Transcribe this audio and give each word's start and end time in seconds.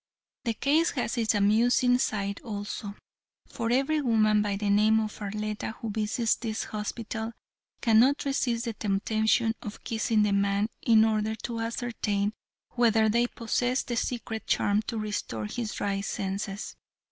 The 0.45 0.55
case 0.55 0.89
has 0.95 1.15
its 1.19 1.35
amusing 1.35 1.99
side 1.99 2.41
also, 2.43 2.95
for 3.47 3.71
every 3.71 4.01
woman 4.01 4.41
by 4.41 4.55
the 4.55 4.71
name 4.71 4.99
of 4.99 5.19
Arletta 5.21 5.73
who 5.73 5.91
visits 5.91 6.37
this 6.37 6.63
hospital 6.63 7.33
cannot 7.83 8.25
resist 8.25 8.65
the 8.65 8.73
temptation 8.73 9.53
of 9.61 9.83
kissing 9.83 10.23
the 10.23 10.33
man, 10.33 10.69
in 10.81 11.05
order 11.05 11.35
to 11.43 11.59
ascertain 11.59 12.33
whether 12.71 13.09
they 13.09 13.27
possess 13.27 13.83
the 13.83 13.95
secret 13.95 14.47
charm 14.47 14.81
to 14.87 14.97
restore 14.97 15.45
his 15.45 15.79
right 15.79 16.03
senses. 16.03 16.75